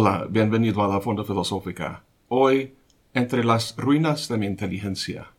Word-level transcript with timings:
Hola, 0.00 0.28
bienvenido 0.30 0.84
a 0.84 0.86
la 0.86 1.00
Fonda 1.00 1.24
Filosófica. 1.24 2.04
Hoy, 2.28 2.76
entre 3.14 3.42
las 3.42 3.76
ruinas 3.76 4.28
de 4.28 4.38
mi 4.38 4.46
inteligencia. 4.46 5.32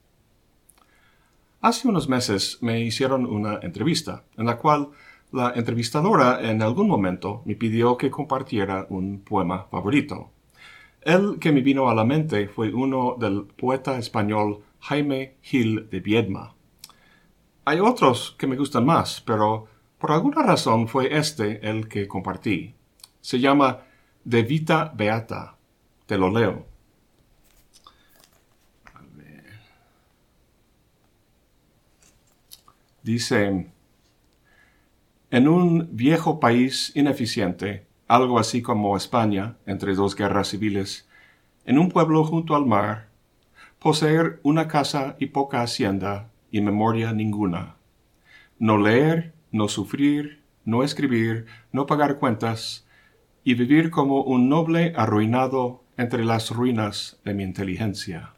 Hace 1.61 1.87
unos 1.87 2.09
meses 2.09 2.57
me 2.59 2.81
hicieron 2.81 3.25
una 3.25 3.59
entrevista, 3.61 4.25
en 4.35 4.47
la 4.47 4.57
cual 4.57 4.89
la 5.31 5.53
entrevistadora 5.55 6.41
en 6.41 6.61
algún 6.61 6.89
momento 6.89 7.41
me 7.45 7.55
pidió 7.55 7.95
que 7.95 8.11
compartiera 8.11 8.85
un 8.89 9.21
poema 9.21 9.67
favorito. 9.71 10.31
El 11.03 11.39
que 11.39 11.53
me 11.53 11.61
vino 11.61 11.87
a 11.87 11.95
la 11.95 12.03
mente 12.03 12.49
fue 12.49 12.73
uno 12.73 13.15
del 13.17 13.45
poeta 13.45 13.97
español 13.97 14.59
Jaime 14.81 15.37
Gil 15.41 15.89
de 15.89 16.01
Viedma. 16.01 16.53
Hay 17.63 17.79
otros 17.79 18.35
que 18.37 18.45
me 18.45 18.57
gustan 18.57 18.85
más, 18.85 19.23
pero 19.25 19.67
por 19.97 20.11
alguna 20.11 20.43
razón 20.43 20.89
fue 20.89 21.15
este 21.17 21.65
el 21.65 21.87
que 21.87 22.09
compartí. 22.09 22.75
Se 23.21 23.39
llama 23.39 23.85
De 24.23 24.43
Vita 24.43 24.91
Beata. 24.95 25.55
Te 26.05 26.17
lo 26.17 26.29
leo. 26.29 26.65
Dice, 33.01 33.71
en 35.31 35.47
un 35.47 35.89
viejo 35.91 36.39
país 36.39 36.91
ineficiente, 36.95 37.85
algo 38.07 38.39
así 38.39 38.61
como 38.61 38.97
España 38.97 39.57
entre 39.65 39.95
dos 39.95 40.15
guerras 40.15 40.49
civiles, 40.49 41.07
en 41.65 41.79
un 41.79 41.89
pueblo 41.89 42.23
junto 42.23 42.55
al 42.55 42.65
mar, 42.65 43.07
poseer 43.79 44.39
una 44.43 44.67
casa 44.67 45.15
y 45.19 45.27
poca 45.27 45.61
hacienda 45.61 46.29
y 46.51 46.61
memoria 46.61 47.13
ninguna. 47.13 47.75
No 48.57 48.77
leer, 48.77 49.33
no 49.51 49.67
sufrir, 49.67 50.41
no 50.65 50.83
escribir, 50.83 51.45
no 51.71 51.85
pagar 51.85 52.17
cuentas, 52.17 52.85
y 53.43 53.53
vivir 53.53 53.89
como 53.89 54.21
un 54.21 54.49
noble 54.49 54.93
arruinado 54.95 55.83
entre 55.97 56.23
las 56.23 56.51
ruinas 56.51 57.19
de 57.25 57.33
mi 57.33 57.43
inteligencia. 57.43 58.33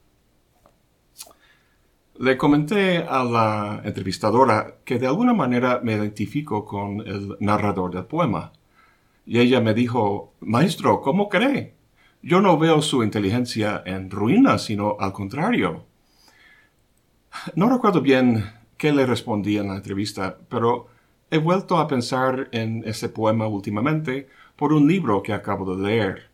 Le 2.17 2.37
comenté 2.37 2.99
a 2.99 3.23
la 3.23 3.81
entrevistadora 3.83 4.75
que 4.85 4.99
de 4.99 5.07
alguna 5.07 5.33
manera 5.33 5.79
me 5.83 5.93
identifico 5.93 6.65
con 6.65 7.01
el 7.07 7.35
narrador 7.39 7.93
del 7.93 8.05
poema. 8.05 8.51
Y 9.25 9.39
ella 9.39 9.61
me 9.61 9.73
dijo, 9.73 10.33
Maestro, 10.39 11.01
¿cómo 11.01 11.29
cree? 11.29 11.75
Yo 12.21 12.41
no 12.41 12.57
veo 12.57 12.81
su 12.81 13.03
inteligencia 13.03 13.81
en 13.85 14.11
ruinas, 14.11 14.65
sino 14.65 14.97
al 14.99 15.13
contrario. 15.13 15.85
No 17.55 17.69
recuerdo 17.69 18.01
bien 18.01 18.45
qué 18.77 18.91
le 18.91 19.05
respondí 19.05 19.57
en 19.57 19.67
la 19.69 19.75
entrevista, 19.75 20.37
pero 20.49 20.87
he 21.31 21.37
vuelto 21.37 21.77
a 21.77 21.87
pensar 21.87 22.49
en 22.51 22.83
ese 22.85 23.09
poema 23.09 23.47
últimamente 23.47 24.27
por 24.61 24.73
un 24.73 24.87
libro 24.87 25.23
que 25.23 25.33
acabo 25.33 25.75
de 25.75 25.81
leer. 25.81 26.29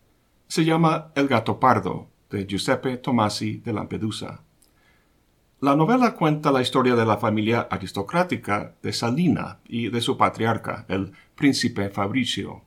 Se 0.48 0.62
llama 0.62 1.12
El 1.14 1.28
gato 1.28 1.58
pardo, 1.58 2.08
de 2.28 2.46
Giuseppe 2.46 2.98
Tomasi 2.98 3.56
de 3.64 3.72
Lampedusa. 3.72 4.42
La 5.62 5.74
novela 5.74 6.14
cuenta 6.14 6.52
la 6.52 6.60
historia 6.60 6.94
de 6.94 7.06
la 7.06 7.16
familia 7.16 7.68
aristocrática 7.70 8.74
de 8.82 8.92
Salina 8.92 9.60
y 9.66 9.88
de 9.88 10.02
su 10.02 10.18
patriarca, 10.18 10.84
el 10.88 11.12
príncipe 11.34 11.88
Fabricio. 11.88 12.60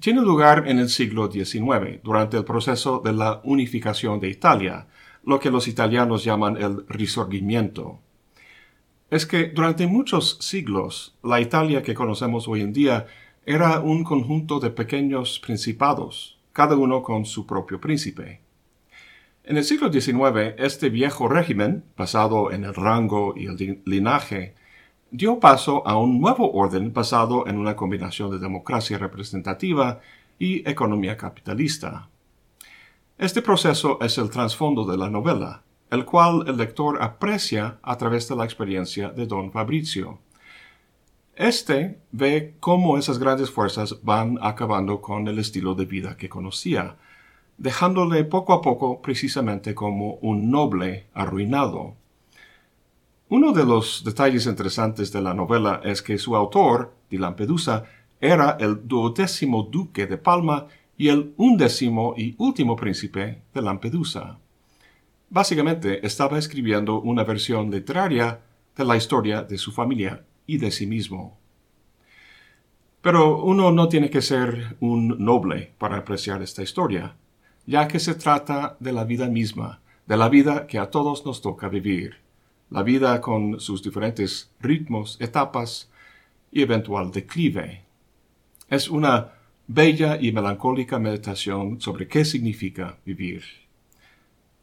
Tiene 0.00 0.22
lugar 0.22 0.66
en 0.66 0.78
el 0.78 0.88
siglo 0.88 1.30
XIX, 1.30 2.00
durante 2.02 2.38
el 2.38 2.46
proceso 2.46 3.02
de 3.04 3.12
la 3.12 3.42
unificación 3.44 4.18
de 4.18 4.30
Italia, 4.30 4.86
lo 5.26 5.40
que 5.40 5.50
los 5.50 5.68
italianos 5.68 6.24
llaman 6.24 6.56
el 6.56 6.86
risorgimiento. 6.88 8.00
Es 9.10 9.26
que 9.26 9.48
durante 9.48 9.86
muchos 9.86 10.38
siglos, 10.40 11.18
la 11.22 11.38
Italia 11.42 11.82
que 11.82 11.92
conocemos 11.92 12.48
hoy 12.48 12.62
en 12.62 12.72
día 12.72 13.06
era 13.46 13.80
un 13.80 14.04
conjunto 14.04 14.58
de 14.58 14.70
pequeños 14.70 15.38
principados, 15.38 16.38
cada 16.52 16.76
uno 16.76 17.02
con 17.02 17.26
su 17.26 17.46
propio 17.46 17.78
príncipe. 17.80 18.40
En 19.44 19.58
el 19.58 19.64
siglo 19.64 19.92
XIX, 19.92 20.54
este 20.56 20.88
viejo 20.88 21.28
régimen, 21.28 21.84
basado 21.96 22.50
en 22.50 22.64
el 22.64 22.74
rango 22.74 23.34
y 23.36 23.46
el 23.46 23.82
linaje, 23.84 24.54
dio 25.10 25.38
paso 25.38 25.86
a 25.86 25.98
un 25.98 26.20
nuevo 26.20 26.52
orden 26.52 26.94
basado 26.94 27.46
en 27.46 27.58
una 27.58 27.76
combinación 27.76 28.30
de 28.30 28.38
democracia 28.38 28.96
representativa 28.96 30.00
y 30.38 30.66
economía 30.68 31.18
capitalista. 31.18 32.08
Este 33.18 33.42
proceso 33.42 33.98
es 34.00 34.16
el 34.16 34.30
trasfondo 34.30 34.86
de 34.86 34.96
la 34.96 35.10
novela, 35.10 35.62
el 35.90 36.06
cual 36.06 36.44
el 36.46 36.56
lector 36.56 37.02
aprecia 37.02 37.78
a 37.82 37.98
través 37.98 38.26
de 38.26 38.36
la 38.36 38.44
experiencia 38.44 39.10
de 39.10 39.26
don 39.26 39.52
Fabrizio. 39.52 40.20
Este 41.36 41.98
ve 42.12 42.54
cómo 42.60 42.96
esas 42.96 43.18
grandes 43.18 43.50
fuerzas 43.50 43.98
van 44.04 44.38
acabando 44.40 45.00
con 45.00 45.26
el 45.26 45.40
estilo 45.40 45.74
de 45.74 45.84
vida 45.84 46.16
que 46.16 46.28
conocía, 46.28 46.96
dejándole 47.58 48.22
poco 48.22 48.52
a 48.52 48.62
poco 48.62 49.02
precisamente 49.02 49.74
como 49.74 50.14
un 50.20 50.48
noble 50.52 51.08
arruinado. 51.12 51.96
Uno 53.28 53.50
de 53.50 53.64
los 53.64 54.04
detalles 54.04 54.46
interesantes 54.46 55.10
de 55.10 55.22
la 55.22 55.34
novela 55.34 55.80
es 55.82 56.02
que 56.02 56.18
su 56.18 56.36
autor, 56.36 56.94
Di 57.10 57.18
Lampedusa, 57.18 57.82
era 58.20 58.56
el 58.60 58.86
duodécimo 58.86 59.64
duque 59.64 60.06
de 60.06 60.18
Palma 60.18 60.68
y 60.96 61.08
el 61.08 61.34
undécimo 61.36 62.14
y 62.16 62.36
último 62.38 62.76
príncipe 62.76 63.42
de 63.52 63.60
Lampedusa. 63.60 64.38
Básicamente 65.30 66.06
estaba 66.06 66.38
escribiendo 66.38 67.00
una 67.00 67.24
versión 67.24 67.72
literaria 67.72 68.40
de 68.76 68.84
la 68.84 68.96
historia 68.96 69.42
de 69.42 69.58
su 69.58 69.72
familia 69.72 70.22
y 70.46 70.58
de 70.58 70.70
sí 70.70 70.86
mismo. 70.86 71.38
Pero 73.02 73.42
uno 73.42 73.70
no 73.70 73.88
tiene 73.88 74.10
que 74.10 74.22
ser 74.22 74.76
un 74.80 75.24
noble 75.24 75.72
para 75.78 75.98
apreciar 75.98 76.42
esta 76.42 76.62
historia 76.62 77.16
ya 77.66 77.88
que 77.88 77.98
se 77.98 78.14
trata 78.14 78.76
de 78.80 78.92
la 78.92 79.04
vida 79.04 79.28
misma, 79.28 79.80
de 80.06 80.16
la 80.16 80.28
vida 80.28 80.66
que 80.66 80.78
a 80.78 80.90
todos 80.90 81.24
nos 81.24 81.40
toca 81.40 81.68
vivir, 81.68 82.16
la 82.70 82.82
vida 82.82 83.20
con 83.20 83.60
sus 83.60 83.82
diferentes 83.82 84.50
ritmos, 84.60 85.16
etapas 85.20 85.90
y 86.52 86.62
eventual 86.62 87.10
declive. 87.10 87.84
Es 88.68 88.88
una 88.88 89.32
bella 89.66 90.18
y 90.20 90.32
melancólica 90.32 90.98
meditación 90.98 91.80
sobre 91.80 92.06
qué 92.06 92.24
significa 92.24 92.98
vivir. 93.04 93.42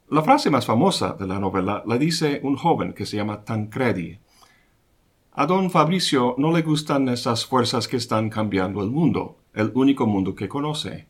La 0.09 0.21
frase 0.21 0.49
más 0.49 0.65
famosa 0.65 1.15
de 1.17 1.25
la 1.25 1.39
novela 1.39 1.83
la 1.87 1.97
dice 1.97 2.39
un 2.43 2.55
joven 2.55 2.93
que 2.93 3.05
se 3.05 3.17
llama 3.17 3.43
Tancredi. 3.43 4.19
A 5.33 5.45
don 5.45 5.71
Fabricio 5.71 6.35
no 6.37 6.51
le 6.51 6.61
gustan 6.61 7.07
esas 7.07 7.45
fuerzas 7.45 7.87
que 7.87 7.95
están 7.95 8.29
cambiando 8.29 8.83
el 8.83 8.91
mundo, 8.91 9.37
el 9.53 9.71
único 9.75 10.05
mundo 10.05 10.35
que 10.35 10.49
conoce. 10.49 11.07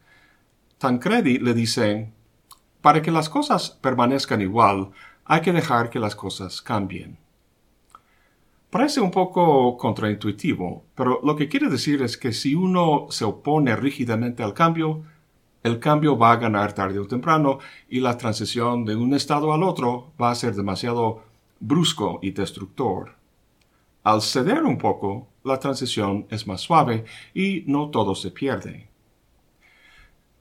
Tancredi 0.78 1.40
le 1.40 1.56
dice, 1.56 2.12
para 2.82 3.02
que 3.02 3.10
las 3.10 3.30
cosas 3.30 3.72
permanezcan 3.72 4.40
igual, 4.42 4.92
hay 5.26 5.42
que 5.42 5.52
dejar 5.52 5.90
que 5.90 5.98
las 6.00 6.16
cosas 6.16 6.62
cambien. 6.62 7.18
Parece 8.70 9.02
un 9.02 9.10
poco 9.10 9.76
contraintuitivo, 9.76 10.84
pero 10.94 11.20
lo 11.24 11.36
que 11.36 11.50
quiere 11.50 11.68
decir 11.68 12.04
es 12.04 12.16
que 12.16 12.32
si 12.32 12.54
uno 12.54 13.08
se 13.10 13.26
opone 13.26 13.76
rígidamente 13.76 14.44
al 14.44 14.54
cambio, 14.54 15.02
el 15.64 15.80
cambio 15.80 16.16
va 16.16 16.34
a 16.34 16.38
ganar 16.38 16.74
tarde 16.74 17.00
o 17.00 17.08
temprano 17.08 17.58
y 17.90 18.00
la 18.00 18.20
transición 18.20 18.86
de 18.86 18.96
un 18.96 19.16
estado 19.16 19.52
al 19.52 19.64
otro 19.64 20.14
va 20.22 20.30
a 20.30 20.36
ser 20.36 20.54
demasiado 20.54 21.24
brusco 21.60 22.20
y 22.22 22.32
destructor. 22.32 23.21
Al 24.04 24.22
ceder 24.22 24.64
un 24.64 24.78
poco, 24.80 25.28
la 25.44 25.60
transición 25.60 26.26
es 26.30 26.48
más 26.48 26.62
suave 26.62 27.06
y 27.34 27.64
no 27.68 27.90
todo 27.90 28.16
se 28.16 28.32
pierde. 28.32 28.88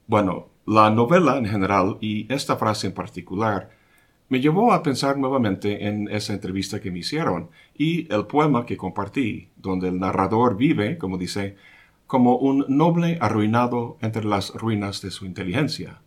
Bueno, 0.07 0.47
la 0.65 0.89
novela 0.89 1.37
en 1.37 1.45
general 1.45 1.97
y 2.01 2.31
esta 2.33 2.57
frase 2.57 2.87
en 2.87 2.93
particular 2.93 3.69
me 4.29 4.39
llevó 4.39 4.73
a 4.73 4.81
pensar 4.81 5.17
nuevamente 5.17 5.87
en 5.87 6.07
esa 6.09 6.33
entrevista 6.33 6.79
que 6.79 6.89
me 6.89 6.99
hicieron 6.99 7.49
y 7.77 8.11
el 8.11 8.25
poema 8.25 8.65
que 8.65 8.77
compartí, 8.77 9.49
donde 9.57 9.89
el 9.89 9.99
narrador 9.99 10.55
vive, 10.55 10.97
como 10.97 11.17
dice, 11.17 11.55
como 12.07 12.37
un 12.37 12.65
noble 12.67 13.17
arruinado 13.21 13.97
entre 14.01 14.23
las 14.23 14.53
ruinas 14.55 15.01
de 15.01 15.11
su 15.11 15.25
inteligencia. 15.25 16.01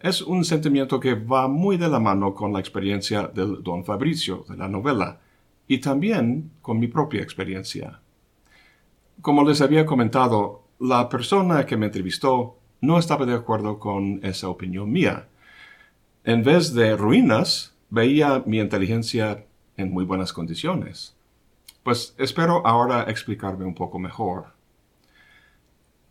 Es 0.00 0.22
un 0.22 0.44
sentimiento 0.44 1.00
que 1.00 1.14
va 1.14 1.48
muy 1.48 1.76
de 1.76 1.88
la 1.88 1.98
mano 1.98 2.34
con 2.34 2.52
la 2.52 2.60
experiencia 2.60 3.26
del 3.28 3.62
don 3.62 3.84
Fabricio 3.84 4.44
de 4.48 4.56
la 4.56 4.68
novela 4.68 5.20
y 5.68 5.78
también 5.78 6.50
con 6.62 6.78
mi 6.78 6.88
propia 6.88 7.22
experiencia. 7.22 8.00
Como 9.20 9.44
les 9.44 9.60
había 9.60 9.86
comentado, 9.86 10.62
la 10.78 11.08
persona 11.08 11.66
que 11.66 11.76
me 11.76 11.86
entrevistó 11.86 12.58
no 12.80 12.98
estaba 12.98 13.26
de 13.26 13.34
acuerdo 13.34 13.78
con 13.78 14.20
esa 14.22 14.48
opinión 14.48 14.92
mía. 14.92 15.28
En 16.24 16.42
vez 16.42 16.74
de 16.74 16.96
ruinas, 16.96 17.74
veía 17.90 18.42
mi 18.46 18.60
inteligencia 18.60 19.44
en 19.76 19.92
muy 19.92 20.04
buenas 20.04 20.32
condiciones. 20.32 21.16
Pues 21.82 22.14
espero 22.18 22.66
ahora 22.66 23.04
explicarme 23.08 23.64
un 23.64 23.74
poco 23.74 23.98
mejor. 23.98 24.56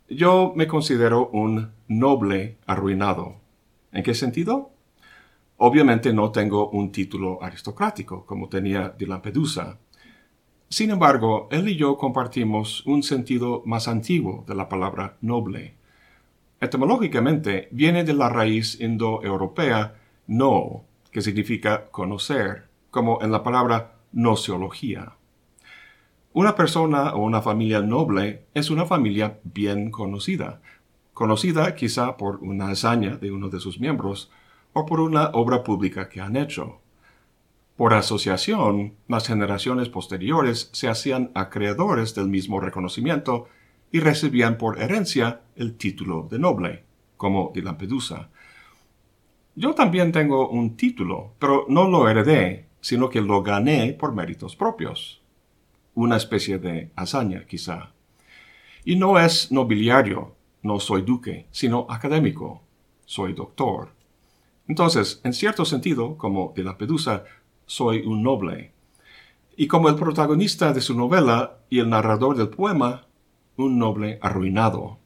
Yo 0.10 0.54
me 0.56 0.68
considero 0.68 1.30
un 1.30 1.72
noble 1.88 2.58
arruinado. 2.66 3.36
¿En 3.92 4.04
qué 4.04 4.14
sentido? 4.14 4.72
Obviamente 5.58 6.14
no 6.14 6.32
tengo 6.32 6.70
un 6.70 6.92
título 6.92 7.42
aristocrático 7.42 8.26
como 8.26 8.50
tenía 8.50 8.90
Di 8.90 9.06
Lampedusa. 9.06 9.78
Sin 10.70 10.92
embargo, 10.92 11.48
él 11.52 11.70
y 11.70 11.76
yo 11.76 11.98
compartimos 11.98 12.86
un 12.86 13.04
sentido 13.04 13.62
más 13.66 13.88
antiguo 13.88 14.44
de 14.48 14.56
la 14.56 14.68
palabra 14.68 15.18
noble 15.22 15.76
Etimológicamente 16.66 17.68
viene 17.72 18.04
de 18.04 18.14
la 18.14 18.30
raíz 18.30 18.80
indoeuropea 18.80 19.96
no, 20.28 20.84
que 21.12 21.22
significa 21.22 21.86
conocer, 21.92 22.70
como 22.90 23.22
en 23.22 23.32
la 23.32 23.44
palabra 23.44 23.98
nociología. 24.14 25.14
Una 26.34 26.56
persona 26.56 27.14
o 27.14 27.24
una 27.24 27.42
familia 27.42 27.82
noble 27.82 28.46
es 28.54 28.70
una 28.70 28.86
familia 28.86 29.40
bien 29.44 29.92
conocida, 29.92 30.62
conocida 31.14 31.76
quizá 31.76 32.18
por 32.18 32.38
una 32.38 32.70
hazaña 32.70 33.18
de 33.18 33.32
uno 33.32 33.50
de 33.50 33.60
sus 33.60 33.80
miembros 33.80 34.32
o 34.78 34.86
por 34.86 35.00
una 35.00 35.30
obra 35.30 35.64
pública 35.64 36.10
que 36.10 36.20
han 36.20 36.36
hecho. 36.36 36.82
Por 37.78 37.94
asociación, 37.94 38.96
las 39.08 39.26
generaciones 39.26 39.88
posteriores 39.88 40.70
se 40.74 40.90
hacían 40.90 41.32
acreedores 41.34 42.14
del 42.14 42.28
mismo 42.28 42.60
reconocimiento 42.60 43.48
y 43.94 44.02
recibían 44.02 44.58
por 44.58 44.82
herencia 44.82 45.42
el 45.56 45.78
título 45.78 46.28
de 46.30 46.40
noble, 46.40 46.84
como 47.16 47.54
de 47.56 47.62
Lampedusa. 47.62 48.30
Yo 49.56 49.74
también 49.74 50.12
tengo 50.12 50.50
un 50.50 50.76
título, 50.76 51.32
pero 51.40 51.66
no 51.70 51.88
lo 51.88 52.10
heredé, 52.10 52.68
sino 52.82 53.10
que 53.10 53.22
lo 53.22 53.44
gané 53.44 53.94
por 53.94 54.14
méritos 54.14 54.58
propios. 54.58 55.22
Una 55.94 56.18
especie 56.18 56.60
de 56.60 56.92
hazaña, 56.98 57.46
quizá. 57.46 57.94
Y 58.84 58.98
no 58.98 59.18
es 59.18 59.54
nobiliario, 59.54 60.36
no 60.64 60.82
soy 60.82 61.04
duque, 61.04 61.48
sino 61.52 61.88
académico, 61.90 62.62
soy 63.06 63.32
doctor. 63.32 63.95
Entonces, 64.68 65.22
en 65.24 65.34
cierto 65.34 65.66
sentido, 65.66 66.18
como 66.18 66.54
de 66.56 66.64
Lampedusa, 66.64 67.24
soy 67.66 68.06
un 68.06 68.24
noble. 68.24 68.74
Y 69.56 69.68
como 69.68 69.90
el 69.90 69.96
protagonista 69.96 70.74
de 70.74 70.82
su 70.82 70.96
novela 70.96 71.58
y 71.70 71.80
el 71.80 71.90
narrador 71.90 72.36
del 72.36 72.50
poema, 72.50 73.06
un 73.58 73.80
noble 73.80 74.20
arruinado. 74.22 74.98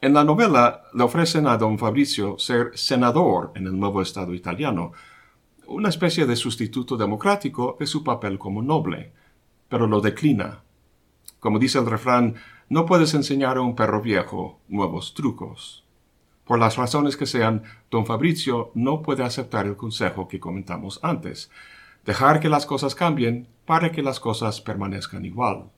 En 0.00 0.14
la 0.14 0.24
novela 0.24 0.84
le 0.94 1.02
ofrecen 1.02 1.46
a 1.46 1.58
don 1.58 1.78
Fabricio 1.78 2.38
ser 2.38 2.70
senador 2.74 3.52
en 3.54 3.66
el 3.66 3.78
nuevo 3.78 4.00
Estado 4.00 4.32
italiano, 4.32 4.92
una 5.66 5.88
especie 5.88 6.26
de 6.26 6.36
sustituto 6.36 6.96
democrático 6.96 7.76
de 7.78 7.86
su 7.86 8.02
papel 8.02 8.38
como 8.38 8.62
noble, 8.62 9.12
pero 9.68 9.86
lo 9.86 10.00
declina. 10.00 10.62
Como 11.38 11.58
dice 11.58 11.78
el 11.78 11.86
refrán, 11.86 12.36
no 12.68 12.86
puedes 12.86 13.14
enseñar 13.14 13.56
a 13.56 13.60
un 13.60 13.76
perro 13.76 14.00
viejo 14.00 14.60
nuevos 14.68 15.14
trucos. 15.14 15.84
Por 16.50 16.58
las 16.58 16.76
razones 16.76 17.16
que 17.16 17.26
sean, 17.26 17.62
don 17.92 18.04
Fabricio 18.04 18.72
no 18.74 19.02
puede 19.02 19.22
aceptar 19.22 19.66
el 19.66 19.76
consejo 19.76 20.26
que 20.26 20.40
comentamos 20.40 20.98
antes, 21.00 21.48
dejar 22.04 22.40
que 22.40 22.48
las 22.48 22.66
cosas 22.66 22.96
cambien 22.96 23.46
para 23.66 23.92
que 23.92 24.02
las 24.02 24.18
cosas 24.18 24.60
permanezcan 24.60 25.24
igual. 25.24 25.70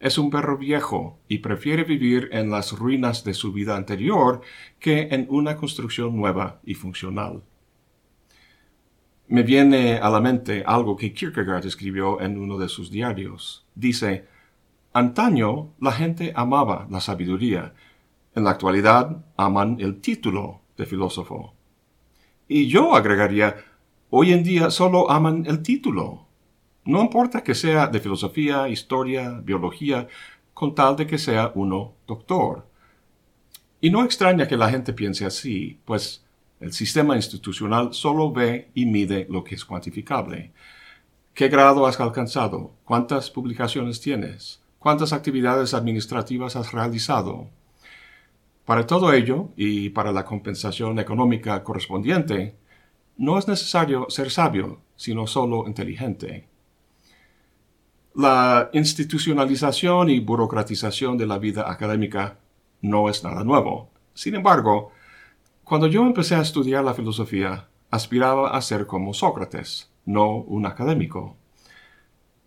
Es 0.00 0.16
un 0.16 0.30
perro 0.30 0.56
viejo 0.56 1.18
y 1.28 1.40
prefiere 1.40 1.84
vivir 1.84 2.30
en 2.32 2.48
las 2.48 2.72
ruinas 2.72 3.22
de 3.22 3.34
su 3.34 3.52
vida 3.52 3.76
anterior 3.76 4.40
que 4.80 5.08
en 5.10 5.26
una 5.28 5.56
construcción 5.56 6.16
nueva 6.16 6.58
y 6.64 6.72
funcional. 6.72 7.42
Me 9.28 9.42
viene 9.42 9.98
a 9.98 10.08
la 10.08 10.22
mente 10.22 10.64
algo 10.66 10.96
que 10.96 11.12
Kierkegaard 11.12 11.66
escribió 11.66 12.22
en 12.22 12.38
uno 12.38 12.56
de 12.56 12.70
sus 12.70 12.90
diarios. 12.90 13.66
Dice, 13.74 14.24
Antaño 14.94 15.74
la 15.78 15.92
gente 15.92 16.32
amaba 16.34 16.86
la 16.90 17.02
sabiduría 17.02 17.74
en 18.36 18.44
la 18.44 18.50
actualidad 18.50 19.24
aman 19.36 19.78
el 19.80 20.00
título 20.00 20.60
de 20.76 20.84
filósofo. 20.84 21.54
Y 22.46 22.68
yo 22.68 22.94
agregaría, 22.94 23.56
hoy 24.10 24.32
en 24.32 24.44
día 24.44 24.70
solo 24.70 25.10
aman 25.10 25.44
el 25.46 25.62
título. 25.62 26.26
No 26.84 27.00
importa 27.00 27.42
que 27.42 27.54
sea 27.54 27.88
de 27.88 27.98
filosofía, 27.98 28.68
historia, 28.68 29.40
biología, 29.42 30.06
con 30.52 30.74
tal 30.74 30.96
de 30.96 31.06
que 31.06 31.18
sea 31.18 31.50
uno 31.54 31.94
doctor. 32.06 32.68
Y 33.80 33.90
no 33.90 34.04
extraña 34.04 34.46
que 34.46 34.56
la 34.56 34.70
gente 34.70 34.92
piense 34.92 35.24
así, 35.24 35.80
pues 35.86 36.24
el 36.60 36.72
sistema 36.72 37.16
institucional 37.16 37.94
solo 37.94 38.32
ve 38.32 38.70
y 38.74 38.84
mide 38.84 39.26
lo 39.30 39.44
que 39.44 39.54
es 39.54 39.64
cuantificable. 39.64 40.52
¿Qué 41.32 41.48
grado 41.48 41.86
has 41.86 42.00
alcanzado? 42.00 42.74
¿Cuántas 42.84 43.30
publicaciones 43.30 44.00
tienes? 44.00 44.62
¿Cuántas 44.78 45.14
actividades 45.14 45.72
administrativas 45.72 46.54
has 46.54 46.72
realizado? 46.72 47.50
Para 48.66 48.84
todo 48.84 49.12
ello, 49.12 49.50
y 49.56 49.90
para 49.90 50.10
la 50.10 50.24
compensación 50.24 50.98
económica 50.98 51.62
correspondiente, 51.62 52.56
no 53.16 53.38
es 53.38 53.46
necesario 53.46 54.06
ser 54.10 54.30
sabio, 54.30 54.80
sino 54.96 55.28
solo 55.28 55.68
inteligente. 55.68 56.48
La 58.14 58.68
institucionalización 58.72 60.10
y 60.10 60.18
burocratización 60.18 61.16
de 61.16 61.26
la 61.26 61.38
vida 61.38 61.70
académica 61.70 62.38
no 62.82 63.08
es 63.08 63.22
nada 63.22 63.44
nuevo. 63.44 63.88
Sin 64.14 64.34
embargo, 64.34 64.90
cuando 65.62 65.86
yo 65.86 66.02
empecé 66.02 66.34
a 66.34 66.40
estudiar 66.40 66.82
la 66.82 66.94
filosofía, 66.94 67.68
aspiraba 67.92 68.50
a 68.50 68.60
ser 68.62 68.86
como 68.86 69.14
Sócrates, 69.14 69.92
no 70.06 70.38
un 70.38 70.66
académico. 70.66 71.36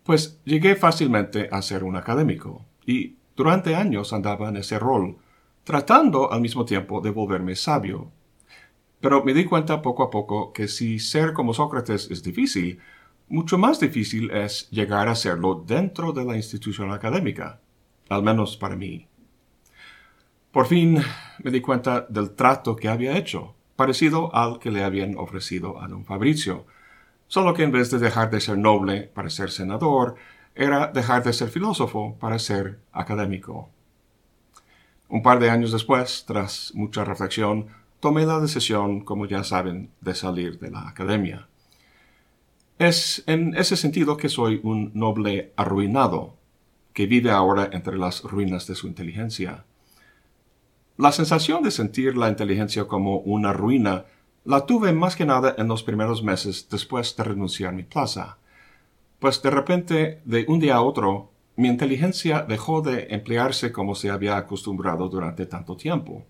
Pues 0.02 0.38
llegué 0.44 0.76
fácilmente 0.76 1.48
a 1.50 1.62
ser 1.62 1.82
un 1.82 1.96
académico, 1.96 2.66
y 2.84 3.16
durante 3.36 3.74
años 3.74 4.12
andaba 4.12 4.50
en 4.50 4.58
ese 4.58 4.78
rol, 4.78 5.16
tratando 5.64 6.32
al 6.32 6.40
mismo 6.40 6.64
tiempo 6.64 7.00
de 7.00 7.10
volverme 7.10 7.56
sabio. 7.56 8.10
Pero 9.00 9.24
me 9.24 9.34
di 9.34 9.44
cuenta 9.44 9.82
poco 9.82 10.02
a 10.02 10.10
poco 10.10 10.52
que 10.52 10.68
si 10.68 10.98
ser 10.98 11.32
como 11.32 11.54
Sócrates 11.54 12.10
es 12.10 12.22
difícil, 12.22 12.80
mucho 13.28 13.58
más 13.58 13.80
difícil 13.80 14.30
es 14.30 14.68
llegar 14.70 15.08
a 15.08 15.14
serlo 15.14 15.62
dentro 15.66 16.12
de 16.12 16.24
la 16.24 16.36
institución 16.36 16.90
académica, 16.92 17.60
al 18.08 18.22
menos 18.22 18.56
para 18.56 18.76
mí. 18.76 19.06
Por 20.50 20.66
fin 20.66 20.98
me 21.42 21.50
di 21.50 21.60
cuenta 21.60 22.06
del 22.08 22.32
trato 22.32 22.74
que 22.74 22.88
había 22.88 23.16
hecho, 23.16 23.54
parecido 23.76 24.34
al 24.34 24.58
que 24.58 24.70
le 24.70 24.82
habían 24.82 25.16
ofrecido 25.16 25.80
a 25.80 25.86
don 25.86 26.04
Fabricio, 26.04 26.66
solo 27.28 27.54
que 27.54 27.62
en 27.62 27.70
vez 27.70 27.90
de 27.90 27.98
dejar 27.98 28.30
de 28.30 28.40
ser 28.40 28.58
noble 28.58 29.02
para 29.14 29.30
ser 29.30 29.50
senador, 29.50 30.16
era 30.56 30.88
dejar 30.88 31.22
de 31.22 31.32
ser 31.32 31.48
filósofo 31.48 32.16
para 32.18 32.38
ser 32.40 32.80
académico. 32.92 33.70
Un 35.10 35.22
par 35.22 35.40
de 35.40 35.50
años 35.50 35.72
después, 35.72 36.24
tras 36.24 36.72
mucha 36.74 37.04
reflexión, 37.04 37.66
tomé 37.98 38.24
la 38.24 38.38
decisión, 38.38 39.00
como 39.00 39.26
ya 39.26 39.42
saben, 39.42 39.90
de 40.00 40.14
salir 40.14 40.60
de 40.60 40.70
la 40.70 40.88
academia. 40.88 41.48
Es 42.78 43.24
en 43.26 43.56
ese 43.56 43.76
sentido 43.76 44.16
que 44.16 44.28
soy 44.28 44.60
un 44.62 44.92
noble 44.94 45.52
arruinado, 45.56 46.36
que 46.92 47.06
vive 47.06 47.32
ahora 47.32 47.68
entre 47.72 47.98
las 47.98 48.22
ruinas 48.22 48.68
de 48.68 48.76
su 48.76 48.86
inteligencia. 48.86 49.64
La 50.96 51.10
sensación 51.10 51.64
de 51.64 51.72
sentir 51.72 52.16
la 52.16 52.28
inteligencia 52.28 52.84
como 52.84 53.18
una 53.18 53.52
ruina 53.52 54.04
la 54.44 54.64
tuve 54.64 54.92
más 54.92 55.16
que 55.16 55.26
nada 55.26 55.56
en 55.58 55.66
los 55.66 55.82
primeros 55.82 56.22
meses 56.22 56.68
después 56.70 57.16
de 57.16 57.24
renunciar 57.24 57.70
a 57.70 57.76
mi 57.76 57.82
plaza, 57.82 58.38
pues 59.18 59.42
de 59.42 59.50
repente, 59.50 60.22
de 60.24 60.46
un 60.48 60.60
día 60.60 60.76
a 60.76 60.82
otro, 60.82 61.30
mi 61.60 61.68
inteligencia 61.68 62.40
dejó 62.48 62.80
de 62.80 63.08
emplearse 63.10 63.70
como 63.70 63.94
se 63.94 64.08
había 64.08 64.38
acostumbrado 64.38 65.10
durante 65.10 65.44
tanto 65.44 65.76
tiempo. 65.76 66.24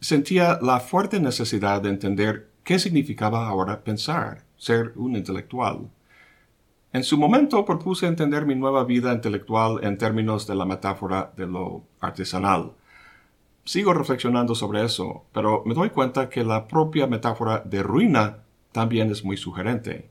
Sentía 0.00 0.58
la 0.62 0.80
fuerte 0.80 1.20
necesidad 1.20 1.82
de 1.82 1.90
entender 1.90 2.48
qué 2.64 2.78
significaba 2.78 3.46
ahora 3.46 3.84
pensar, 3.84 4.44
ser 4.56 4.94
un 4.96 5.14
intelectual. 5.14 5.90
En 6.94 7.04
su 7.04 7.18
momento 7.18 7.66
propuse 7.66 8.06
entender 8.06 8.46
mi 8.46 8.54
nueva 8.54 8.84
vida 8.84 9.12
intelectual 9.12 9.84
en 9.84 9.98
términos 9.98 10.46
de 10.46 10.54
la 10.54 10.64
metáfora 10.64 11.32
de 11.36 11.46
lo 11.46 11.84
artesanal. 12.00 12.72
Sigo 13.64 13.92
reflexionando 13.92 14.54
sobre 14.54 14.82
eso, 14.82 15.26
pero 15.32 15.62
me 15.66 15.74
doy 15.74 15.90
cuenta 15.90 16.30
que 16.30 16.44
la 16.44 16.66
propia 16.66 17.06
metáfora 17.06 17.58
de 17.60 17.82
ruina 17.82 18.38
también 18.72 19.10
es 19.10 19.22
muy 19.22 19.36
sugerente, 19.36 20.08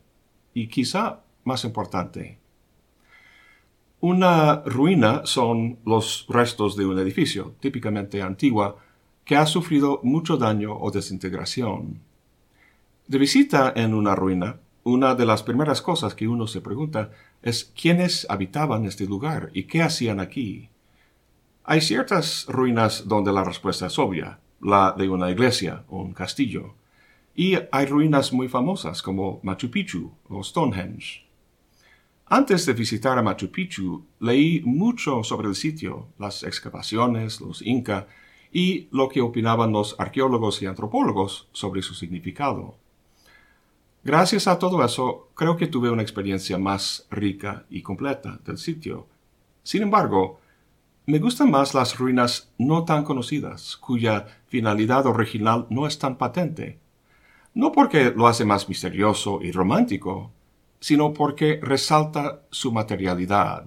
y 0.53 0.67
quizá 0.67 1.21
más 1.43 1.65
importante. 1.65 2.38
Una 4.01 4.62
ruina 4.65 5.24
son 5.25 5.79
los 5.86 6.25
restos 6.29 6.77
de 6.77 6.86
un 6.86 6.98
edificio, 7.00 7.56
típicamente 7.60 8.22
antigua, 8.22 8.77
que 9.25 9.36
ha 9.36 9.46
sufrido 9.46 10.00
mucho 10.03 10.38
daño 10.38 10.74
o 10.74 10.89
desintegración. 10.89 12.00
De 13.08 13.18
visita 13.18 13.74
en 13.75 13.94
una 13.94 14.15
ruina, 14.15 14.62
una 14.86 15.15
de 15.15 15.25
las 15.25 15.44
primeras 15.44 15.82
cosas 15.82 16.15
que 16.15 16.29
uno 16.29 16.48
se 16.48 16.62
pregunta 16.62 17.12
es 17.44 17.74
quiénes 17.79 18.25
habitaban 18.29 18.86
este 18.86 19.06
lugar 19.06 19.50
y 19.53 19.63
qué 19.63 19.82
hacían 19.82 20.22
aquí. 20.22 20.70
Hay 21.65 21.82
ciertas 21.82 22.46
ruinas 22.48 23.06
donde 23.06 23.34
la 23.34 23.44
respuesta 23.44 23.88
es 23.88 24.00
obvia, 24.00 24.39
la 24.62 24.96
de 24.98 25.10
una 25.10 25.29
iglesia 25.29 25.84
o 25.89 26.01
un 26.01 26.13
castillo, 26.13 26.75
y 27.36 27.56
hay 27.72 27.86
ruinas 27.86 28.32
muy 28.32 28.48
famosas 28.48 29.01
como 29.01 29.41
Machu 29.44 29.70
Picchu 29.70 30.12
o 30.29 30.41
Stonehenge. 30.41 31.28
Antes 32.31 32.67
de 32.67 32.74
visitar 32.74 33.17
a 33.17 33.24
Machu 33.24 33.50
Picchu, 33.50 34.05
leí 34.19 34.62
mucho 34.63 35.24
sobre 35.24 35.48
el 35.48 35.55
sitio, 35.55 36.09
las 36.19 36.43
excavaciones, 36.43 37.41
los 37.41 37.63
Inca 37.63 38.07
y 38.51 38.88
lo 38.91 39.09
que 39.09 39.19
opinaban 39.19 39.71
los 39.71 39.95
arqueólogos 40.00 40.62
y 40.62 40.67
antropólogos 40.67 41.48
sobre 41.53 41.81
su 41.81 41.95
significado. 41.95 42.75
Gracias 44.03 44.48
a 44.48 44.59
todo 44.59 44.86
eso, 44.86 45.29
creo 45.33 45.57
que 45.57 45.65
tuve 45.65 45.89
una 45.89 46.03
experiencia 46.03 46.59
más 46.59 47.07
rica 47.09 47.65
y 47.67 47.81
completa 47.81 48.39
del 48.45 48.59
sitio. 48.59 49.07
Sin 49.63 49.81
embargo, 49.81 50.39
Me 51.09 51.17
gustan 51.17 51.50
más 51.50 51.74
las 51.74 51.98
ruinas 51.98 52.51
no 52.59 52.86
tan 52.86 53.03
conocidas, 53.03 53.77
cuya 53.77 54.27
finalidad 54.45 55.07
original 55.07 55.65
no 55.71 55.88
es 55.88 55.98
tan 55.98 56.19
patente. 56.19 56.77
No 57.55 57.71
porque 57.71 58.13
lo 58.15 58.27
hace 58.27 58.45
más 58.45 58.69
misterioso 58.69 59.39
y 59.41 59.51
romántico, 59.51 60.31
sino 60.79 61.13
porque 61.13 61.59
resalta 61.62 62.41
su 62.50 62.71
materialidad. 62.71 63.65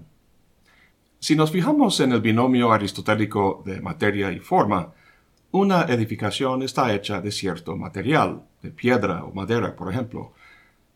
Si 1.18 1.36
nos 1.36 1.52
fijamos 1.52 2.00
en 2.00 2.12
el 2.12 2.20
binomio 2.20 2.72
aristotélico 2.72 3.62
de 3.64 3.80
materia 3.80 4.32
y 4.32 4.40
forma, 4.40 4.92
una 5.52 5.82
edificación 5.82 6.62
está 6.62 6.92
hecha 6.94 7.20
de 7.20 7.30
cierto 7.30 7.76
material, 7.76 8.42
de 8.62 8.70
piedra 8.70 9.24
o 9.24 9.32
madera, 9.32 9.76
por 9.76 9.92
ejemplo, 9.92 10.32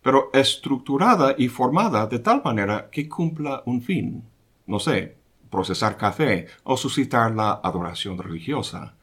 pero 0.02 0.30
estructurada 0.32 1.34
y 1.36 1.48
formada 1.48 2.06
de 2.06 2.20
tal 2.20 2.42
manera 2.42 2.88
que 2.90 3.08
cumpla 3.08 3.62
un 3.66 3.82
fin. 3.82 4.24
No 4.66 4.78
sé, 4.78 5.16
procesar 5.50 5.96
café 5.96 6.46
o 6.64 6.76
suscitar 6.76 7.34
la 7.34 7.60
adoración 7.62 8.18
religiosa. 8.18 8.94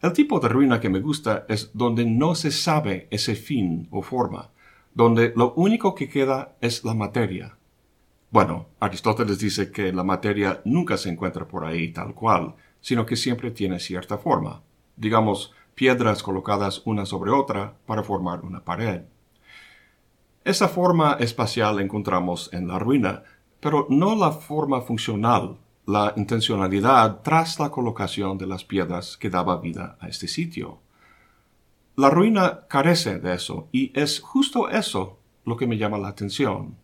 El 0.00 0.12
tipo 0.12 0.40
de 0.40 0.48
ruina 0.48 0.80
que 0.80 0.88
me 0.88 1.00
gusta 1.00 1.44
es 1.48 1.70
donde 1.72 2.04
no 2.04 2.34
se 2.34 2.50
sabe 2.50 3.08
ese 3.10 3.34
fin 3.34 3.88
o 3.90 4.02
forma, 4.02 4.50
donde 4.96 5.34
lo 5.36 5.52
único 5.56 5.94
que 5.94 6.08
queda 6.08 6.56
es 6.62 6.82
la 6.82 6.94
materia. 6.94 7.58
Bueno, 8.30 8.68
Aristóteles 8.80 9.38
dice 9.38 9.70
que 9.70 9.92
la 9.92 10.02
materia 10.02 10.62
nunca 10.64 10.96
se 10.96 11.10
encuentra 11.10 11.46
por 11.46 11.66
ahí 11.66 11.92
tal 11.92 12.14
cual, 12.14 12.54
sino 12.80 13.04
que 13.04 13.14
siempre 13.14 13.50
tiene 13.50 13.78
cierta 13.78 14.16
forma, 14.16 14.62
digamos, 14.96 15.52
piedras 15.74 16.22
colocadas 16.22 16.80
una 16.86 17.04
sobre 17.04 17.30
otra 17.30 17.74
para 17.84 18.02
formar 18.02 18.40
una 18.40 18.64
pared. 18.64 19.02
Esa 20.44 20.66
forma 20.66 21.18
espacial 21.20 21.78
encontramos 21.78 22.48
en 22.54 22.66
la 22.66 22.78
ruina, 22.78 23.22
pero 23.60 23.86
no 23.90 24.16
la 24.16 24.32
forma 24.32 24.80
funcional, 24.80 25.58
la 25.84 26.14
intencionalidad 26.16 27.20
tras 27.20 27.60
la 27.60 27.68
colocación 27.68 28.38
de 28.38 28.46
las 28.46 28.64
piedras 28.64 29.18
que 29.18 29.28
daba 29.28 29.60
vida 29.60 29.98
a 30.00 30.08
este 30.08 30.26
sitio. 30.26 30.85
La 31.96 32.10
ruina 32.10 32.66
carece 32.68 33.20
de 33.20 33.34
eso, 33.34 33.68
y 33.72 33.90
es 33.98 34.20
justo 34.20 34.68
eso 34.68 35.18
lo 35.46 35.56
que 35.56 35.66
me 35.66 35.78
llama 35.78 35.96
la 35.96 36.08
atención. 36.08 36.76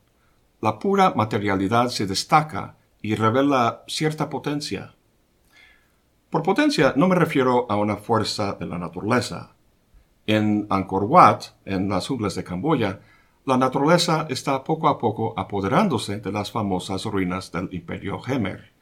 La 0.63 0.79
pura 0.79 1.13
materialidad 1.15 1.89
se 1.89 2.07
destaca 2.07 2.77
y 3.03 3.15
revela 3.15 3.85
cierta 3.89 4.31
potencia. 4.31 4.95
Por 6.31 6.43
potencia 6.43 6.95
no 6.97 7.09
me 7.09 7.15
refiero 7.15 7.67
a 7.71 7.77
una 7.77 7.99
fuerza 7.99 8.55
de 8.55 8.65
la 8.65 8.79
naturaleza. 8.79 9.55
En 10.27 10.67
Angkor 10.71 11.05
Wat, 11.05 11.43
en 11.67 11.91
las 11.91 12.09
junglas 12.09 12.35
de 12.35 12.45
Camboya, 12.45 13.01
la 13.45 13.59
naturaleza 13.59 14.27
está 14.31 14.65
poco 14.65 14.89
a 14.89 14.97
poco 14.97 15.35
apoderándose 15.37 16.21
de 16.21 16.33
las 16.33 16.51
famosas 16.51 17.05
ruinas 17.05 17.53
del 17.53 17.69
imperio 17.73 18.19
Gemer. 18.19 18.73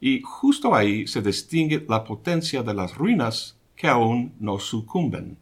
Y 0.00 0.22
justo 0.22 0.76
ahí 0.76 1.08
se 1.08 1.22
distingue 1.22 1.84
la 1.88 2.04
potencia 2.04 2.62
de 2.62 2.74
las 2.74 2.96
ruinas 2.96 3.56
que 3.74 3.88
aún 3.88 4.34
no 4.38 4.60
sucumben, 4.60 5.38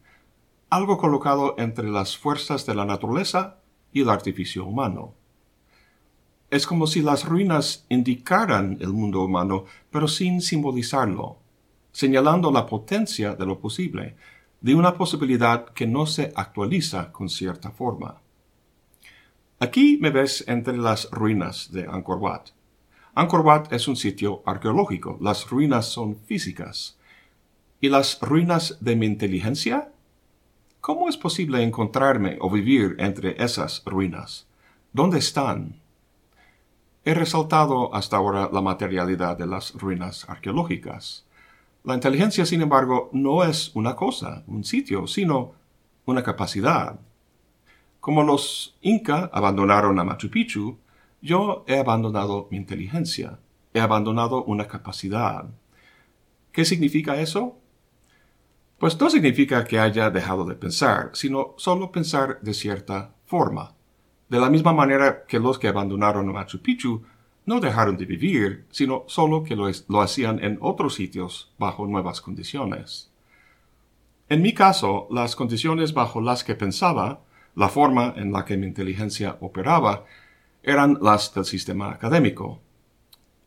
algo 0.71 0.97
colocado 0.99 1.55
entre 1.59 1.91
las 1.91 2.17
fuerzas 2.17 2.65
de 2.65 2.75
la 2.75 2.85
naturaleza 2.85 3.59
y 3.93 4.03
el 4.03 4.09
artificio 4.09 4.65
humano. 4.65 5.15
Es 6.49 6.67
como 6.67 6.87
si 6.87 7.03
las 7.03 7.25
ruinas 7.25 7.85
indicaran 7.89 8.79
el 8.81 8.93
mundo 8.93 9.23
humano, 9.23 9.65
pero 9.91 10.09
sin 10.09 10.41
simbolizarlo 10.41 11.39
señalando 11.93 12.50
la 12.50 12.67
potencia 12.67 13.35
de 13.35 13.47
lo 13.47 13.59
posible, 13.59 14.17
de 14.61 14.75
una 14.75 14.95
posibilidad 14.95 15.67
que 15.71 15.87
no 15.87 16.07
se 16.07 16.33
actualiza 16.35 17.11
con 17.12 17.29
cierta 17.29 17.71
forma. 17.71 18.21
Aquí 19.59 19.99
me 20.00 20.11
ves 20.11 20.45
entre 20.47 20.77
las 20.77 21.11
ruinas 21.11 21.71
de 21.73 21.87
Angkor 21.87 22.19
Wat. 22.19 22.50
Angkor 23.15 23.41
Wat 23.41 23.73
es 23.73 23.89
un 23.89 23.97
sitio 23.97 24.43
arqueológico, 24.47 25.19
las 25.21 25.49
ruinas 25.49 25.87
son 25.87 26.17
físicas. 26.17 26.99
¿Y 27.81 27.89
las 27.89 28.19
ruinas 28.21 28.79
de 28.81 28.97
mi 28.97 29.07
inteligencia? 29.07 29.93
¿Cómo 30.81 31.11
es 31.11 31.19
posible 31.19 31.63
encontrarme 31.63 32.39
o 32.41 32.49
vivir 32.49 32.97
entre 32.99 33.43
esas 33.43 33.83
ruinas? 33.85 34.47
¿Dónde 34.95 35.19
están? 35.19 35.79
He 37.05 37.13
resaltado 37.13 37.95
hasta 37.95 38.17
ahora 38.17 38.49
la 38.51 38.63
materialidad 38.63 39.37
de 39.37 39.47
las 39.47 39.75
ruinas 39.75 40.27
arqueológicas. 40.27 41.27
La 41.85 41.93
inteligencia, 41.93 42.47
sin 42.47 42.63
embargo, 42.63 43.11
no 43.13 43.45
es 43.45 43.73
una 43.75 43.95
cosa, 43.95 44.43
un 44.47 44.65
sitio, 44.65 45.07
sino 45.07 45.53
una 46.07 46.23
capacidad. 46.23 46.99
Como 48.01 48.23
los 48.23 48.75
Inca 48.81 49.29
abandonaron 49.35 49.99
a 49.99 50.05
Machu 50.05 50.31
Picchu, 50.31 50.79
yo 51.21 51.63
he 51.67 51.79
abandonado 51.79 52.49
mi 52.51 52.57
inteligencia, 52.57 53.39
he 53.75 53.81
abandonado 53.81 54.45
una 54.45 54.67
capacidad. 54.67 55.45
¿Qué 56.53 56.65
significa 56.65 57.21
eso? 57.21 57.59
Pues 58.81 58.99
no 58.99 59.11
significa 59.11 59.63
que 59.67 59.79
haya 59.79 60.09
dejado 60.09 60.47
de 60.47 60.55
pensar, 60.55 61.11
sino 61.13 61.53
solo 61.59 61.93
pensar 61.93 62.41
de 62.41 62.55
cierta 62.55 63.13
forma. 63.27 63.75
De 64.31 64.41
la 64.41 64.49
misma 64.49 64.73
manera 64.73 65.27
que 65.29 65.39
los 65.39 65.59
que 65.59 65.69
abandonaron 65.69 66.33
Machu 66.33 66.63
Picchu 66.63 67.03
no 67.45 67.61
dejaron 67.61 67.99
de 67.99 68.07
vivir, 68.07 68.65
sino 68.71 69.05
solo 69.07 69.45
que 69.45 69.55
lo, 69.55 69.71
lo 69.89 70.01
hacían 70.01 70.43
en 70.43 70.57
otros 70.63 70.95
sitios 70.95 71.53
bajo 71.59 71.87
nuevas 71.87 72.23
condiciones. 72.23 73.13
En 74.31 74.41
mi 74.41 74.55
caso, 74.55 75.09
las 75.11 75.37
condiciones 75.37 75.93
bajo 75.93 76.23
las 76.23 76.43
que 76.43 76.55
pensaba, 76.55 77.21
la 77.55 77.69
forma 77.69 78.15
en 78.17 78.33
la 78.33 78.47
que 78.47 78.57
mi 78.57 78.67
inteligencia 78.67 79.37
operaba, 79.43 80.07
eran 80.63 80.97
las 81.03 81.35
del 81.35 81.45
sistema 81.45 81.91
académico. 81.91 82.63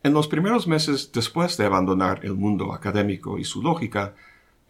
En 0.04 0.12
los 0.14 0.28
primeros 0.28 0.68
meses 0.68 1.10
después 1.12 1.56
de 1.56 1.64
abandonar 1.64 2.20
el 2.22 2.34
mundo 2.34 2.72
académico 2.72 3.36
y 3.36 3.42
su 3.42 3.62
lógica, 3.62 4.14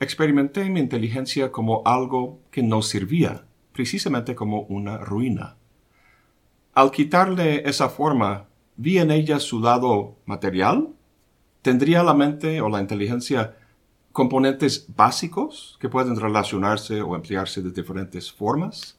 experimenté 0.04 0.70
mi 0.70 0.80
inteligencia 0.80 1.50
como 1.50 1.82
algo 1.84 2.40
que 2.50 2.62
no 2.62 2.82
servía, 2.82 3.44
precisamente 3.72 4.34
como 4.34 4.60
una 4.62 4.98
ruina. 4.98 5.56
Al 6.74 6.90
quitarle 6.90 7.68
esa 7.68 7.88
forma 7.88 8.46
¿Vi 8.76 8.98
en 8.98 9.12
ella 9.12 9.38
su 9.38 9.60
lado 9.60 10.16
material? 10.26 10.88
¿Tendría 11.62 12.02
la 12.02 12.12
mente 12.12 12.60
o 12.60 12.68
la 12.68 12.80
inteligencia 12.80 13.56
componentes 14.10 14.86
básicos 14.96 15.76
que 15.80 15.88
pueden 15.88 16.16
relacionarse 16.16 17.00
o 17.00 17.14
emplearse 17.14 17.62
de 17.62 17.70
diferentes 17.70 18.32
formas? 18.32 18.98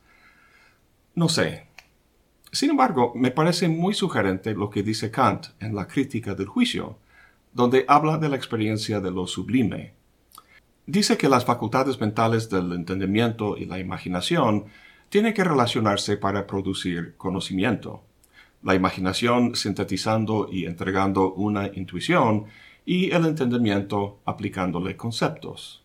No 1.13 1.27
sé. 1.27 1.67
Sin 2.53 2.69
embargo, 2.69 3.11
me 3.15 3.31
parece 3.31 3.67
muy 3.67 3.93
sugerente 3.93 4.53
lo 4.53 4.69
que 4.69 4.81
dice 4.81 5.11
Kant 5.11 5.47
en 5.59 5.75
la 5.75 5.87
crítica 5.87 6.35
del 6.35 6.47
juicio, 6.47 6.97
donde 7.51 7.83
habla 7.89 8.17
de 8.17 8.29
la 8.29 8.37
experiencia 8.37 9.01
de 9.01 9.11
lo 9.11 9.27
sublime. 9.27 9.93
Dice 10.87 11.17
que 11.17 11.29
las 11.29 11.45
facultades 11.45 11.99
mentales 11.99 12.49
del 12.49 12.71
entendimiento 12.73 13.57
y 13.57 13.65
la 13.65 13.79
imaginación 13.79 14.65
tienen 15.09 15.33
que 15.33 15.43
relacionarse 15.43 16.17
para 16.17 16.45
producir 16.45 17.15
conocimiento 17.17 18.03
la 18.65 18.73
imaginación 18.73 19.55
sintetizando 19.55 20.49
y 20.51 20.65
entregando 20.65 21.33
una 21.33 21.67
intuición 21.67 22.45
y 22.83 23.11
el 23.11 23.27
entendimiento 23.27 24.19
aplicándole 24.25 24.97
conceptos. 24.97 25.83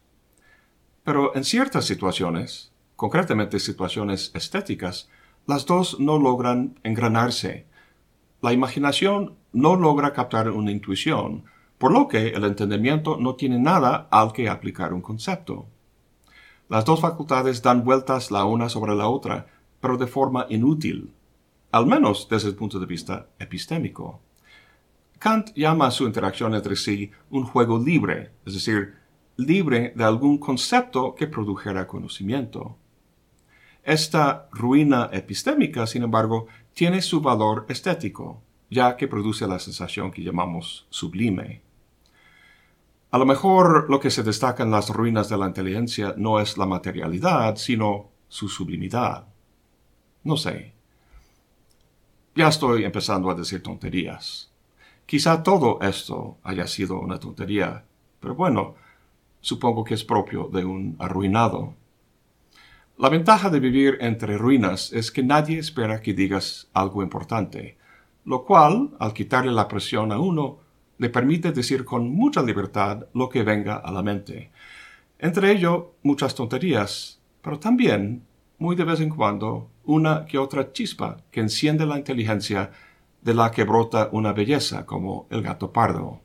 Pero 1.05 1.37
en 1.37 1.45
ciertas 1.45 1.85
situaciones, 1.85 2.73
concretamente 2.97 3.61
situaciones 3.61 4.33
estéticas, 4.35 5.11
las 5.47 5.67
dos 5.67 6.01
no 6.01 6.19
logran 6.19 6.81
engranarse. 6.83 7.67
La 8.41 8.55
imaginación 8.55 9.37
no 9.53 9.77
logra 9.77 10.15
captar 10.15 10.49
una 10.51 10.71
intuición, 10.71 11.45
por 11.81 11.93
lo 11.93 12.09
que 12.09 12.29
el 12.29 12.45
entendimiento 12.45 13.17
no 13.17 13.37
tiene 13.37 13.59
nada 13.59 14.07
al 14.11 14.35
que 14.35 14.51
aplicar 14.51 14.93
un 14.93 15.01
concepto. 15.01 15.67
Las 16.69 16.85
dos 16.85 17.01
facultades 17.01 17.63
dan 17.63 17.85
vueltas 17.85 18.31
la 18.31 18.45
una 18.45 18.69
sobre 18.69 18.95
la 18.95 19.09
otra, 19.09 19.47
pero 19.81 19.97
de 19.97 20.07
forma 20.07 20.45
inútil, 20.51 21.15
al 21.73 21.87
menos 21.87 22.29
desde 22.29 22.49
el 22.49 22.55
punto 22.55 22.79
de 22.79 22.85
vista 22.85 23.29
epistémico. 23.39 24.21
Kant 25.19 25.55
llama 25.55 25.91
su 25.91 26.05
interacción 26.05 26.55
entre 26.55 26.77
sí 26.77 27.13
un 27.31 27.45
juego 27.45 27.79
libre, 27.79 28.33
es 28.45 28.53
decir, 28.53 28.97
libre 29.39 29.95
de 29.97 30.05
algún 30.05 30.37
concepto 30.37 31.15
que 31.15 31.29
produjera 31.29 31.87
conocimiento. 31.87 32.77
Esta 33.83 34.51
ruina 34.53 35.09
epistémica, 35.15 35.87
sin 35.87 36.03
embargo, 36.03 36.47
tiene 36.75 37.01
su 37.01 37.23
valor 37.23 37.65
estético, 37.71 38.43
ya 38.69 38.99
que 38.99 39.09
produce 39.09 39.47
la 39.47 39.59
sensación 39.59 40.11
que 40.11 40.23
llamamos 40.23 40.87
sublime. 40.91 41.70
A 43.13 43.19
lo 43.19 43.27
mejor 43.27 43.91
lo 43.91 43.99
que 43.99 44.11
se 44.11 44.23
destaca 44.23 44.63
en 44.63 44.71
las 44.71 44.89
ruinas 44.89 45.29
de 45.29 45.37
la 45.37 45.49
inteligencia 45.49 46.15
no 46.17 46.39
es 46.39 46.57
la 46.57 46.67
materialidad, 46.67 47.57
sino 47.57 48.11
su 48.29 48.49
sublimidad. 48.49 49.27
No 50.23 50.37
sé. 50.37 50.75
Ya 52.37 52.49
estoy 52.49 52.85
empezando 52.85 53.29
a 53.29 53.35
decir 53.35 53.63
tonterías. 53.65 54.53
Quizá 55.07 55.43
todo 55.43 55.81
esto 55.81 56.39
haya 56.45 56.69
sido 56.69 57.01
una 57.01 57.19
tontería, 57.19 57.85
pero 58.21 58.37
bueno, 58.37 58.77
supongo 59.41 59.83
que 59.83 59.95
es 59.95 60.05
propio 60.05 60.49
de 60.53 60.65
un 60.65 60.95
arruinado. 61.01 61.75
La 62.97 63.09
ventaja 63.09 63.51
de 63.51 63.59
vivir 63.59 63.99
entre 64.03 64.39
ruinas 64.39 64.93
es 64.93 65.11
que 65.11 65.25
nadie 65.25 65.59
espera 65.59 66.01
que 66.01 66.15
digas 66.15 66.71
algo 66.75 67.03
importante, 67.03 67.77
lo 68.25 68.45
cual, 68.45 68.91
al 69.01 69.15
quitarle 69.15 69.51
la 69.51 69.67
presión 69.67 70.13
a 70.13 70.21
uno, 70.21 70.61
le 71.01 71.09
permite 71.09 71.51
decir 71.53 71.87
con 71.87 72.11
mucha 72.11 72.43
libertad 72.43 73.07
lo 73.15 73.31
que 73.31 73.43
venga 73.43 73.77
a 73.77 73.91
la 73.91 74.03
mente. 74.03 74.51
Entre 75.19 75.51
ello, 75.51 75.95
muchas 76.03 76.35
tonterías, 76.35 77.23
pero 77.41 77.59
también, 77.59 78.23
muy 78.59 78.77
de 78.77 78.85
vez 78.85 79.01
en 79.01 79.09
cuando, 79.09 79.71
una 79.87 80.27
que 80.27 80.37
otra 80.37 80.73
chispa 80.73 81.17
que 81.31 81.41
enciende 81.41 81.87
la 81.87 81.97
inteligencia 81.97 82.71
de 83.23 83.33
la 83.33 83.51
que 83.51 83.65
brota 83.65 84.11
una 84.13 84.35
belleza 84.35 84.85
como 84.85 85.27
el 85.31 85.41
gato 85.41 85.73
pardo. 85.73 86.21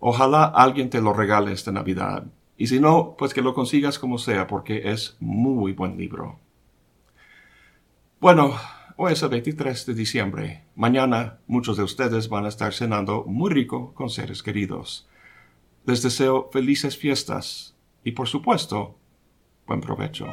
Ojalá 0.00 0.46
alguien 0.46 0.90
te 0.90 1.00
lo 1.00 1.12
regale 1.12 1.52
esta 1.52 1.70
Navidad, 1.70 2.26
y 2.56 2.66
si 2.66 2.80
no, 2.80 3.14
pues 3.16 3.32
que 3.32 3.42
lo 3.42 3.54
consigas 3.54 4.00
como 4.00 4.18
sea, 4.18 4.48
porque 4.48 4.90
es 4.90 5.16
muy 5.20 5.72
buen 5.74 5.96
libro. 5.96 6.40
Bueno, 8.20 8.56
hoy 8.96 9.12
es 9.12 9.22
el 9.22 9.28
23 9.28 9.86
de 9.86 9.94
diciembre. 9.94 10.64
Mañana 10.74 11.38
muchos 11.46 11.76
de 11.76 11.82
ustedes 11.82 12.28
van 12.28 12.44
a 12.44 12.48
estar 12.48 12.72
cenando 12.72 13.24
muy 13.26 13.50
rico 13.50 13.92
con 13.94 14.10
seres 14.10 14.42
queridos. 14.42 15.08
Les 15.86 16.02
deseo 16.02 16.48
felices 16.52 16.96
fiestas 16.96 17.74
y 18.04 18.12
por 18.12 18.28
supuesto, 18.28 18.96
buen 19.66 19.80
provecho. 19.80 20.26